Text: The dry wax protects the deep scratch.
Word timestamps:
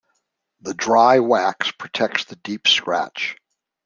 The 0.61 0.73
dry 0.73 1.19
wax 1.19 1.71
protects 1.73 2.25
the 2.25 2.35
deep 2.37 2.67
scratch. 2.67 3.37